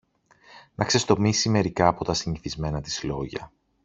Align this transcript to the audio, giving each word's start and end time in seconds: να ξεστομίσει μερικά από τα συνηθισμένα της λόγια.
να 0.75 0.85
ξεστομίσει 0.85 1.49
μερικά 1.49 1.87
από 1.87 2.03
τα 2.03 2.13
συνηθισμένα 2.13 2.81
της 2.81 3.03
λόγια. 3.03 3.51